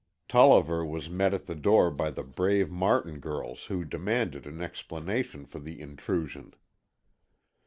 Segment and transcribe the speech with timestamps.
[0.27, 5.45] Tolliver was met at the door by the brave Martin girls who demanded an explanation
[5.45, 6.55] for the intrusion.